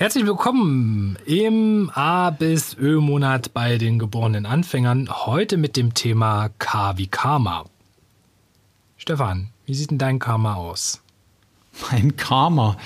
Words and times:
Herzlich 0.00 0.26
willkommen 0.26 1.18
im 1.26 1.90
A 1.92 2.30
bis 2.30 2.76
Ö-Monat 2.78 3.52
bei 3.52 3.78
den 3.78 3.98
geborenen 3.98 4.46
Anfängern. 4.46 5.08
Heute 5.10 5.56
mit 5.56 5.76
dem 5.76 5.92
Thema 5.92 6.50
K 6.60 6.96
wie 6.98 7.08
Karma. 7.08 7.64
Stefan, 8.96 9.48
wie 9.66 9.74
sieht 9.74 9.90
denn 9.90 9.98
dein 9.98 10.20
Karma 10.20 10.54
aus? 10.54 11.00
Mein 11.90 12.14
Karma. 12.14 12.76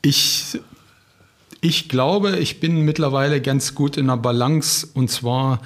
Ich, 0.00 0.60
ich 1.60 1.88
glaube, 1.88 2.38
ich 2.38 2.60
bin 2.60 2.82
mittlerweile 2.82 3.40
ganz 3.42 3.74
gut 3.74 3.96
in 3.96 4.06
der 4.06 4.18
Balance 4.18 4.86
und 4.94 5.10
zwar 5.10 5.58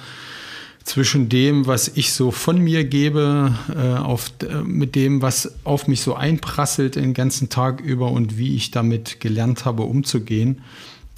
zwischen 0.85 1.29
dem, 1.29 1.67
was 1.67 1.87
ich 1.87 2.13
so 2.13 2.31
von 2.31 2.57
mir 2.57 2.83
gebe, 2.83 3.53
äh, 3.75 3.99
auf, 3.99 4.31
äh, 4.41 4.63
mit 4.63 4.95
dem, 4.95 5.21
was 5.21 5.53
auf 5.65 5.87
mich 5.87 6.01
so 6.01 6.15
einprasselt 6.15 6.95
den 6.95 7.13
ganzen 7.13 7.49
Tag 7.49 7.79
über 7.81 8.09
und 8.11 8.39
wie 8.39 8.55
ich 8.55 8.71
damit 8.71 9.19
gelernt 9.19 9.65
habe, 9.65 9.83
umzugehen. 9.83 10.63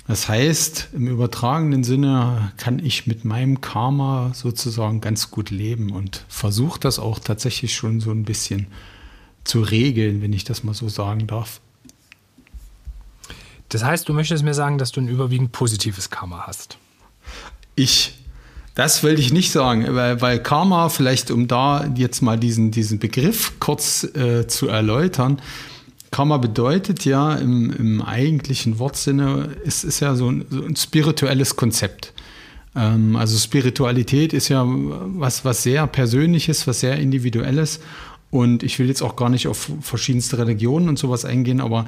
Das 0.07 0.29
heißt, 0.29 0.89
im 0.93 1.07
übertragenen 1.07 1.83
Sinne 1.83 2.53
kann 2.55 2.79
ich 2.79 3.07
mit 3.07 3.25
meinem 3.25 3.59
Karma 3.59 4.31
sozusagen 4.33 5.01
ganz 5.01 5.31
gut 5.31 5.49
leben 5.49 5.91
und 5.91 6.23
versuche 6.29 6.79
das 6.79 6.97
auch 6.97 7.19
tatsächlich 7.19 7.75
schon 7.75 7.99
so 7.99 8.11
ein 8.11 8.23
bisschen 8.23 8.67
zu 9.43 9.61
regeln, 9.61 10.21
wenn 10.21 10.31
ich 10.31 10.45
das 10.45 10.63
mal 10.63 10.73
so 10.73 10.87
sagen 10.87 11.27
darf. 11.27 11.59
Das 13.67 13.83
heißt, 13.83 14.07
du 14.07 14.13
möchtest 14.13 14.45
mir 14.45 14.53
sagen, 14.53 14.77
dass 14.77 14.93
du 14.93 15.01
ein 15.01 15.09
überwiegend 15.09 15.51
positives 15.51 16.09
Karma 16.09 16.47
hast. 16.47 16.77
Ich 17.75 18.13
das 18.75 19.01
will 19.01 19.17
ich 19.17 19.33
nicht 19.33 19.51
sagen, 19.51 19.95
weil, 19.95 20.21
weil, 20.21 20.37
Karma, 20.37 20.89
vielleicht 20.89 21.31
um 21.31 21.47
da 21.47 21.87
jetzt 21.95 22.21
mal 22.21 22.37
diesen, 22.37 22.69
diesen 22.69 22.99
Begriff 22.99 23.53
kurz 23.59 24.03
äh, 24.03 24.45
zu 24.47 24.67
erläutern, 24.67 25.41
Karma 26.17 26.37
bedeutet 26.37 27.05
ja 27.05 27.35
im, 27.35 27.71
im 27.71 28.01
eigentlichen 28.01 28.79
Wortsinne, 28.79 29.55
es 29.67 29.83
ist 29.83 29.99
ja 29.99 30.15
so 30.15 30.31
ein, 30.31 30.45
so 30.49 30.63
ein 30.63 30.75
spirituelles 30.75 31.57
Konzept. 31.57 32.11
Ähm, 32.75 33.15
also 33.15 33.37
Spiritualität 33.37 34.33
ist 34.33 34.49
ja 34.49 34.65
was, 34.65 35.45
was 35.45 35.61
sehr 35.61 35.85
Persönliches, 35.85 36.65
was 36.65 36.79
sehr 36.79 36.97
Individuelles. 36.97 37.81
Und 38.31 38.63
ich 38.63 38.79
will 38.79 38.87
jetzt 38.87 39.03
auch 39.03 39.15
gar 39.15 39.29
nicht 39.29 39.45
auf 39.45 39.69
verschiedenste 39.81 40.39
Religionen 40.39 40.89
und 40.89 40.97
sowas 40.97 41.23
eingehen, 41.23 41.61
aber 41.61 41.85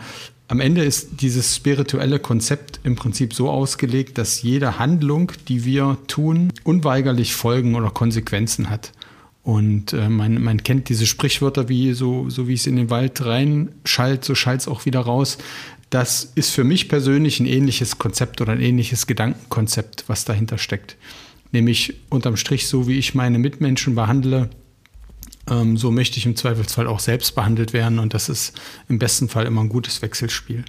am 0.47 0.59
Ende 0.59 0.83
ist 0.83 1.21
dieses 1.21 1.55
spirituelle 1.55 2.19
Konzept 2.19 2.81
im 2.83 2.95
Prinzip 2.95 3.33
so 3.33 3.49
ausgelegt, 3.49 4.19
dass 4.19 4.43
jede 4.43 4.77
Handlung, 4.77 5.31
die 5.47 5.65
wir 5.65 5.97
tun, 6.05 6.53
unweigerlich 6.63 7.33
Folgen 7.33 7.73
oder 7.73 7.89
Konsequenzen 7.89 8.69
hat. 8.69 8.91
Und 9.43 9.93
äh, 9.93 10.09
man, 10.09 10.41
man 10.41 10.63
kennt 10.63 10.89
diese 10.89 11.05
Sprichwörter 11.05 11.69
wie 11.69 11.93
so, 11.93 12.29
so 12.29 12.47
wie 12.47 12.53
es 12.53 12.67
in 12.67 12.75
den 12.75 12.89
Wald 12.89 13.23
reinschallt, 13.25 14.25
so 14.25 14.35
schallt 14.35 14.61
es 14.61 14.67
auch 14.67 14.85
wieder 14.85 14.99
raus. 14.99 15.37
Das 15.89 16.31
ist 16.35 16.51
für 16.51 16.63
mich 16.63 16.87
persönlich 16.87 17.39
ein 17.39 17.47
ähnliches 17.47 17.97
Konzept 17.97 18.41
oder 18.41 18.51
ein 18.51 18.61
ähnliches 18.61 19.07
Gedankenkonzept, 19.07 20.03
was 20.07 20.25
dahinter 20.25 20.57
steckt. 20.57 20.97
Nämlich 21.51 21.95
unterm 22.09 22.37
Strich, 22.37 22.67
so 22.67 22.87
wie 22.87 22.99
ich 22.99 23.15
meine 23.15 23.39
Mitmenschen 23.39 23.95
behandle, 23.95 24.49
ähm, 25.49 25.77
so 25.77 25.89
möchte 25.89 26.17
ich 26.17 26.25
im 26.25 26.35
Zweifelsfall 26.35 26.85
auch 26.85 26.99
selbst 26.99 27.33
behandelt 27.33 27.73
werden 27.73 27.97
und 27.99 28.13
das 28.13 28.29
ist 28.29 28.59
im 28.87 28.99
besten 28.99 29.29
Fall 29.29 29.45
immer 29.45 29.61
ein 29.61 29.69
gutes 29.69 30.01
Wechselspiel. 30.01 30.63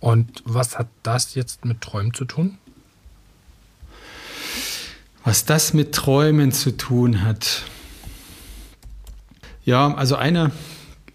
Und 0.00 0.42
was 0.44 0.78
hat 0.78 0.88
das 1.02 1.34
jetzt 1.34 1.64
mit 1.64 1.80
Träumen 1.80 2.12
zu 2.12 2.24
tun? 2.24 2.58
Was 5.24 5.44
das 5.44 5.72
mit 5.72 5.94
Träumen 5.94 6.50
zu 6.50 6.76
tun 6.76 7.22
hat. 7.22 7.62
Ja, 9.64 9.94
also 9.94 10.16
eine, 10.16 10.50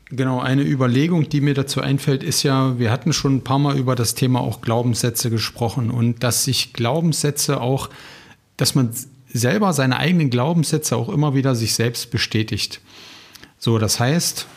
genau, 0.09 0.40
eine 0.40 0.63
Überlegung, 0.63 1.28
die 1.28 1.41
mir 1.41 1.53
dazu 1.53 1.81
einfällt, 1.81 2.23
ist 2.23 2.44
ja, 2.44 2.79
wir 2.79 2.91
hatten 2.91 3.12
schon 3.12 3.35
ein 3.35 3.44
paar 3.44 3.59
Mal 3.59 3.78
über 3.78 3.95
das 3.95 4.16
Thema 4.16 4.40
auch 4.40 4.62
Glaubenssätze 4.62 5.29
gesprochen 5.29 5.91
und 5.91 6.23
dass 6.23 6.45
sich 6.45 6.72
Glaubenssätze 6.72 7.59
auch, 7.59 7.90
dass 8.56 8.75
man 8.75 8.91
selber 9.28 9.73
seine 9.73 9.97
eigenen 9.97 10.29
Glaubenssätze 10.29 10.95
auch 10.95 11.09
immer 11.09 11.35
wieder 11.35 11.53
sich 11.53 11.74
selbst 11.74 12.09
bestätigt. 12.09 12.79
So, 13.59 13.78
das 13.78 14.00
heißt, 14.00 14.47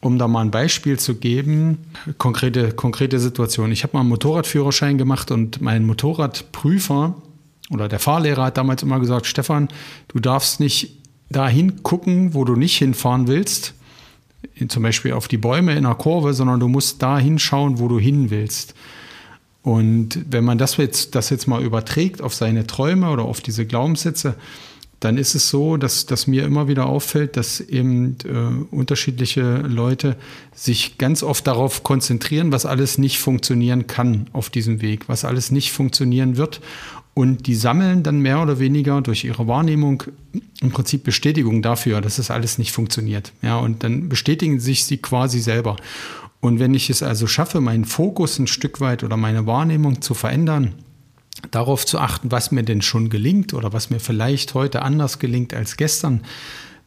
um 0.00 0.18
da 0.18 0.26
mal 0.26 0.40
ein 0.40 0.50
Beispiel 0.50 0.98
zu 0.98 1.14
geben, 1.14 1.78
konkrete, 2.18 2.72
konkrete 2.72 3.20
Situation. 3.20 3.70
Ich 3.70 3.84
habe 3.84 3.92
mal 3.92 4.00
einen 4.00 4.08
Motorradführerschein 4.08 4.98
gemacht 4.98 5.30
und 5.30 5.60
mein 5.60 5.86
Motorradprüfer 5.86 7.14
oder 7.72 7.88
der 7.88 7.98
Fahrlehrer 7.98 8.44
hat 8.44 8.56
damals 8.56 8.82
immer 8.82 9.00
gesagt, 9.00 9.26
Stefan, 9.26 9.68
du 10.08 10.20
darfst 10.20 10.60
nicht 10.60 10.98
dahin 11.30 11.82
gucken, 11.82 12.34
wo 12.34 12.44
du 12.44 12.54
nicht 12.54 12.76
hinfahren 12.76 13.26
willst, 13.26 13.74
zum 14.68 14.82
Beispiel 14.82 15.12
auf 15.12 15.28
die 15.28 15.38
Bäume 15.38 15.74
in 15.74 15.84
der 15.84 15.94
Kurve, 15.94 16.34
sondern 16.34 16.60
du 16.60 16.68
musst 16.68 17.02
da 17.02 17.18
hinschauen, 17.18 17.78
wo 17.78 17.88
du 17.88 17.98
hin 17.98 18.30
willst. 18.30 18.74
Und 19.62 20.18
wenn 20.28 20.44
man 20.44 20.58
das 20.58 20.76
jetzt, 20.76 21.14
das 21.14 21.30
jetzt 21.30 21.46
mal 21.46 21.62
überträgt 21.62 22.20
auf 22.20 22.34
seine 22.34 22.66
Träume 22.66 23.10
oder 23.10 23.24
auf 23.24 23.40
diese 23.40 23.64
Glaubenssätze, 23.64 24.34
dann 24.98 25.18
ist 25.18 25.34
es 25.34 25.48
so, 25.48 25.76
dass, 25.76 26.06
dass 26.06 26.28
mir 26.28 26.44
immer 26.44 26.68
wieder 26.68 26.86
auffällt, 26.86 27.36
dass 27.36 27.60
eben 27.60 28.16
äh, 28.24 28.74
unterschiedliche 28.74 29.58
Leute 29.58 30.16
sich 30.54 30.96
ganz 30.96 31.24
oft 31.24 31.46
darauf 31.46 31.82
konzentrieren, 31.82 32.52
was 32.52 32.66
alles 32.66 32.98
nicht 32.98 33.18
funktionieren 33.18 33.88
kann 33.88 34.28
auf 34.32 34.48
diesem 34.48 34.80
Weg, 34.80 35.08
was 35.08 35.24
alles 35.24 35.50
nicht 35.50 35.72
funktionieren 35.72 36.36
wird. 36.36 36.60
Und 37.14 37.46
die 37.46 37.54
sammeln 37.54 38.02
dann 38.02 38.20
mehr 38.20 38.40
oder 38.40 38.58
weniger 38.58 39.02
durch 39.02 39.24
ihre 39.24 39.46
Wahrnehmung 39.46 40.04
im 40.62 40.70
Prinzip 40.70 41.04
Bestätigung 41.04 41.60
dafür, 41.60 42.00
dass 42.00 42.18
es 42.18 42.30
alles 42.30 42.56
nicht 42.56 42.72
funktioniert. 42.72 43.32
Ja, 43.42 43.58
und 43.58 43.84
dann 43.84 44.08
bestätigen 44.08 44.60
sich 44.60 44.86
sie 44.86 44.96
quasi 44.96 45.40
selber. 45.40 45.76
Und 46.40 46.58
wenn 46.58 46.74
ich 46.74 46.88
es 46.88 47.02
also 47.02 47.26
schaffe, 47.26 47.60
meinen 47.60 47.84
Fokus 47.84 48.38
ein 48.38 48.46
Stück 48.46 48.80
weit 48.80 49.04
oder 49.04 49.16
meine 49.16 49.46
Wahrnehmung 49.46 50.00
zu 50.00 50.14
verändern, 50.14 50.74
darauf 51.50 51.84
zu 51.84 51.98
achten, 51.98 52.30
was 52.30 52.50
mir 52.50 52.62
denn 52.62 52.82
schon 52.82 53.10
gelingt 53.10 53.52
oder 53.52 53.72
was 53.72 53.90
mir 53.90 54.00
vielleicht 54.00 54.54
heute 54.54 54.82
anders 54.82 55.18
gelingt 55.18 55.54
als 55.54 55.76
gestern, 55.76 56.22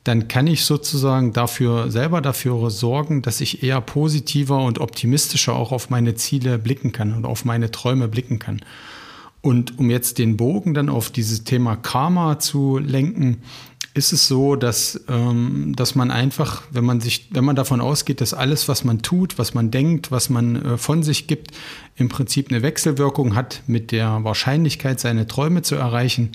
dann 0.04 0.28
kann 0.28 0.46
ich 0.46 0.66
sozusagen 0.66 1.34
dafür 1.34 1.90
selber 1.90 2.22
dafür 2.22 2.70
sorgen, 2.70 3.22
dass 3.22 3.42
ich 3.42 3.64
eher 3.64 3.82
positiver 3.82 4.64
und 4.64 4.80
optimistischer 4.80 5.54
auch 5.54 5.72
auf 5.72 5.90
meine 5.90 6.16
Ziele 6.16 6.60
blicken 6.60 6.92
kann 6.92 7.14
und 7.14 7.26
auf 7.26 7.44
meine 7.44 7.72
Träume 7.72 8.08
blicken 8.08 8.40
kann. 8.40 8.62
Und 9.46 9.78
um 9.78 9.92
jetzt 9.92 10.18
den 10.18 10.38
Bogen 10.38 10.74
dann 10.74 10.90
auf 10.90 11.12
dieses 11.12 11.44
Thema 11.44 11.76
Karma 11.76 12.40
zu 12.40 12.80
lenken, 12.80 13.44
ist 13.94 14.12
es 14.12 14.28
so, 14.28 14.56
dass, 14.56 15.06
ähm, 15.08 15.76
dass 15.76 15.94
man 15.94 16.10
einfach, 16.10 16.64
wenn 16.72 16.84
man 16.84 17.00
sich, 17.00 17.30
wenn 17.30 17.46
man 17.46 17.56
davon 17.56 17.80
ausgeht, 17.80 18.22
dass 18.22 18.34
alles, 18.34 18.68
was 18.68 18.84
man 18.84 19.04
tut, 19.04 19.38
was 19.38 19.54
man 19.54 19.70
denkt, 19.70 20.10
was 20.10 20.32
man 20.32 20.56
äh, 20.56 20.78
von 20.80 21.04
sich 21.04 21.28
gibt, 21.28 21.52
im 21.96 22.10
Prinzip 22.10 22.50
eine 22.50 22.64
Wechselwirkung 22.64 23.36
hat 23.36 23.62
mit 23.68 23.92
der 23.92 24.24
Wahrscheinlichkeit, 24.24 25.00
seine 25.00 25.28
Träume 25.28 25.62
zu 25.62 25.76
erreichen, 25.76 26.32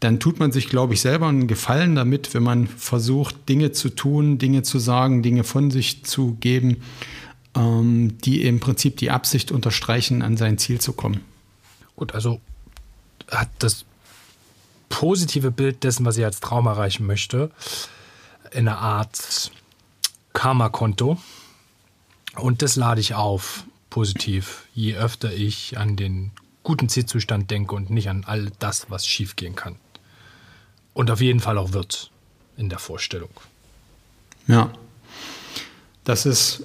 dann 0.00 0.18
tut 0.18 0.38
man 0.38 0.50
sich, 0.50 0.70
glaube 0.70 0.94
ich, 0.94 1.02
selber 1.02 1.26
einen 1.26 1.48
Gefallen 1.48 1.94
damit, 1.94 2.32
wenn 2.32 2.42
man 2.42 2.68
versucht, 2.68 3.50
Dinge 3.50 3.72
zu 3.72 3.90
tun, 3.90 4.38
Dinge 4.38 4.62
zu 4.62 4.78
sagen, 4.78 5.20
Dinge 5.20 5.44
von 5.44 5.70
sich 5.70 6.04
zu 6.06 6.38
geben, 6.40 6.78
ähm, 7.54 8.16
die 8.24 8.44
im 8.44 8.60
Prinzip 8.60 8.96
die 8.96 9.10
Absicht 9.10 9.52
unterstreichen, 9.52 10.22
an 10.22 10.38
sein 10.38 10.56
Ziel 10.56 10.80
zu 10.80 10.94
kommen. 10.94 11.20
Gut, 11.96 12.12
also 12.14 12.40
hat 13.30 13.48
das 13.58 13.84
positive 14.88 15.50
Bild 15.50 15.82
dessen, 15.82 16.04
was 16.04 16.16
ich 16.16 16.24
als 16.24 16.40
Traum 16.40 16.66
erreichen 16.66 17.06
möchte, 17.06 17.50
in 18.52 18.68
einer 18.68 18.78
Art 18.78 19.50
Karma-Konto. 20.32 21.18
Und 22.36 22.62
das 22.62 22.76
lade 22.76 23.00
ich 23.00 23.14
auf, 23.14 23.64
positiv, 23.90 24.66
je 24.74 24.94
öfter 24.94 25.32
ich 25.32 25.78
an 25.78 25.96
den 25.96 26.32
guten 26.62 26.88
Zielzustand 26.88 27.50
denke 27.50 27.74
und 27.74 27.90
nicht 27.90 28.08
an 28.08 28.24
all 28.26 28.50
das, 28.58 28.90
was 28.90 29.06
schiefgehen 29.06 29.54
kann. 29.54 29.76
Und 30.94 31.10
auf 31.10 31.20
jeden 31.20 31.40
Fall 31.40 31.58
auch 31.58 31.72
wird 31.72 32.10
in 32.56 32.68
der 32.68 32.78
Vorstellung. 32.78 33.30
Ja, 34.46 34.72
das 36.04 36.26
ist 36.26 36.64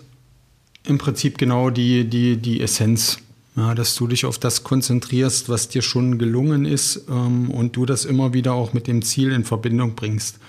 im 0.83 0.97
Prinzip 0.97 1.37
genau 1.37 1.69
die, 1.69 2.09
die, 2.09 2.37
die 2.37 2.61
Essenz 2.61 3.17
ja, 3.55 3.75
dass 3.75 3.95
du 3.95 4.07
dich 4.07 4.25
auf 4.25 4.39
das 4.39 4.63
konzentrierst, 4.63 5.49
was 5.49 5.67
dir 5.67 5.81
schon 5.81 6.17
gelungen 6.17 6.65
ist 6.65 7.05
ähm, 7.09 7.51
und 7.51 7.75
du 7.75 7.85
das 7.85 8.05
immer 8.05 8.33
wieder 8.33 8.53
auch 8.53 8.73
mit 8.73 8.87
dem 8.87 9.01
Ziel 9.01 9.31
in 9.31 9.43
Verbindung 9.43 9.95
bringst. 9.95 10.39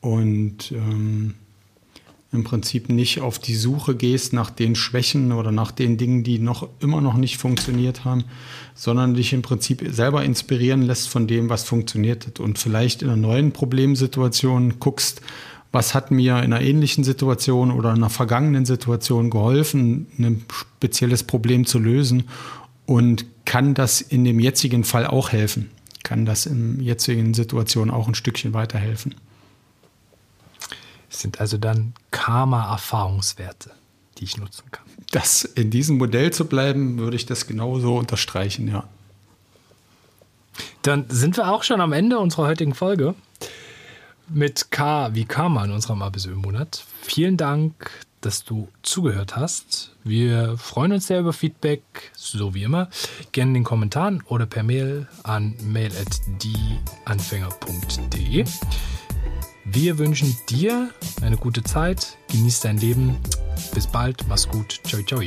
Und 0.00 0.70
ähm, 0.70 1.34
im 2.32 2.44
Prinzip 2.44 2.88
nicht 2.88 3.20
auf 3.20 3.38
die 3.38 3.54
Suche 3.54 3.96
gehst 3.96 4.32
nach 4.32 4.50
den 4.50 4.74
Schwächen 4.74 5.32
oder 5.32 5.52
nach 5.52 5.72
den 5.72 5.96
Dingen, 5.96 6.22
die 6.22 6.38
noch 6.38 6.68
immer 6.80 7.00
noch 7.00 7.14
nicht 7.14 7.38
funktioniert 7.38 8.04
haben, 8.04 8.24
sondern 8.74 9.14
dich 9.14 9.32
im 9.32 9.42
Prinzip 9.42 9.82
selber 9.90 10.24
inspirieren 10.24 10.82
lässt 10.82 11.08
von 11.08 11.26
dem, 11.26 11.48
was 11.48 11.64
funktioniert 11.64 12.26
hat 12.26 12.40
und 12.40 12.58
vielleicht 12.58 13.02
in 13.02 13.08
einer 13.08 13.16
neuen 13.16 13.52
Problemsituation 13.52 14.78
guckst, 14.78 15.22
was 15.76 15.92
hat 15.92 16.10
mir 16.10 16.38
in 16.38 16.54
einer 16.54 16.62
ähnlichen 16.62 17.04
Situation 17.04 17.70
oder 17.70 17.90
in 17.90 17.96
einer 17.96 18.08
vergangenen 18.08 18.64
Situation 18.64 19.28
geholfen, 19.28 20.06
ein 20.18 20.46
spezielles 20.50 21.22
Problem 21.22 21.66
zu 21.66 21.78
lösen 21.78 22.30
und 22.86 23.26
kann 23.44 23.74
das 23.74 24.00
in 24.00 24.24
dem 24.24 24.40
jetzigen 24.40 24.84
Fall 24.84 25.06
auch 25.06 25.32
helfen, 25.32 25.70
kann 26.02 26.24
das 26.24 26.46
in 26.46 26.80
jetzigen 26.80 27.34
Situation 27.34 27.90
auch 27.90 28.08
ein 28.08 28.14
Stückchen 28.14 28.54
weiterhelfen. 28.54 29.16
Es 31.10 31.20
sind 31.20 31.40
also 31.40 31.58
dann 31.58 31.92
Karma-Erfahrungswerte, 32.10 33.70
die 34.16 34.24
ich 34.24 34.38
nutzen 34.38 34.64
kann. 34.70 34.86
Das 35.10 35.44
in 35.44 35.70
diesem 35.70 35.98
Modell 35.98 36.32
zu 36.32 36.46
bleiben, 36.46 36.96
würde 36.96 37.16
ich 37.16 37.26
das 37.26 37.46
genauso 37.46 37.98
unterstreichen, 37.98 38.66
ja. 38.66 38.84
Dann 40.80 41.04
sind 41.10 41.36
wir 41.36 41.52
auch 41.52 41.64
schon 41.64 41.82
am 41.82 41.92
Ende 41.92 42.18
unserer 42.18 42.46
heutigen 42.46 42.72
Folge 42.72 43.14
mit 44.28 44.70
K 44.70 45.14
wie 45.14 45.24
Karma 45.24 45.64
in 45.64 45.72
unserem 45.72 46.02
ABSÖ-Monat. 46.02 46.84
Vielen 47.02 47.36
Dank, 47.36 47.90
dass 48.20 48.44
du 48.44 48.68
zugehört 48.82 49.34
hast. 49.36 49.92
Wir 50.04 50.56
freuen 50.58 50.92
uns 50.92 51.06
sehr 51.06 51.20
über 51.20 51.32
Feedback, 51.32 51.80
so 52.14 52.52
wie 52.54 52.64
immer. 52.64 52.88
Gerne 53.32 53.50
in 53.50 53.54
den 53.54 53.64
Kommentaren 53.64 54.22
oder 54.26 54.44
per 54.46 54.62
Mail 54.62 55.08
an 55.22 55.54
mail.dieanfänger.de. 55.62 58.44
Wir 59.64 59.98
wünschen 59.98 60.36
dir 60.48 60.90
eine 61.22 61.36
gute 61.36 61.64
Zeit, 61.64 62.16
genieß 62.30 62.60
dein 62.60 62.78
Leben. 62.78 63.18
Bis 63.74 63.86
bald, 63.86 64.26
mach's 64.28 64.48
gut. 64.48 64.80
Ciao, 64.84 65.02
ciao. 65.02 65.20